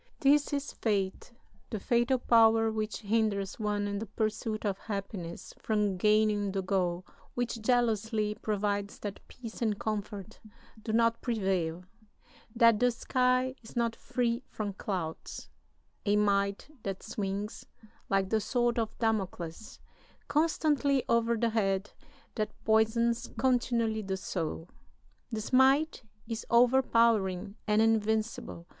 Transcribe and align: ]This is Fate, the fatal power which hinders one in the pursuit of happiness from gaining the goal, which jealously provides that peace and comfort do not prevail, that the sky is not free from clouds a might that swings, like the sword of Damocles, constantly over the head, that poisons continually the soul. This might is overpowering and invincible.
]This 0.21 0.51
is 0.51 0.73
Fate, 0.73 1.31
the 1.69 1.79
fatal 1.79 2.17
power 2.17 2.71
which 2.71 3.01
hinders 3.01 3.59
one 3.59 3.87
in 3.87 3.99
the 3.99 4.07
pursuit 4.07 4.65
of 4.65 4.79
happiness 4.79 5.53
from 5.59 5.95
gaining 5.97 6.53
the 6.53 6.63
goal, 6.63 7.05
which 7.35 7.61
jealously 7.61 8.33
provides 8.33 8.97
that 9.01 9.19
peace 9.27 9.61
and 9.61 9.77
comfort 9.77 10.39
do 10.81 10.91
not 10.91 11.21
prevail, 11.21 11.83
that 12.55 12.79
the 12.79 12.89
sky 12.89 13.53
is 13.61 13.75
not 13.75 13.95
free 13.95 14.41
from 14.49 14.73
clouds 14.73 15.49
a 16.07 16.15
might 16.15 16.67
that 16.81 17.03
swings, 17.03 17.67
like 18.09 18.31
the 18.31 18.41
sword 18.41 18.79
of 18.79 18.97
Damocles, 18.97 19.79
constantly 20.27 21.03
over 21.09 21.37
the 21.37 21.51
head, 21.51 21.91
that 22.33 22.49
poisons 22.65 23.29
continually 23.37 24.01
the 24.01 24.17
soul. 24.17 24.67
This 25.31 25.53
might 25.53 26.01
is 26.27 26.43
overpowering 26.49 27.55
and 27.67 27.83
invincible. 27.83 28.65